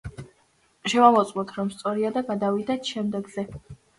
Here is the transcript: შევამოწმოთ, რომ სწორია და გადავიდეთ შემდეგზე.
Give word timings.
შევამოწმოთ, 0.93 1.51
რომ 1.59 1.69
სწორია 1.75 2.11
და 2.17 2.25
გადავიდეთ 2.31 2.89
შემდეგზე. 2.95 3.47